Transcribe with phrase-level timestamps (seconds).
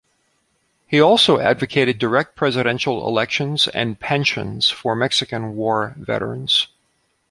[0.87, 6.69] He also advocated direct presidential elections and pensions for Mexican War veterans.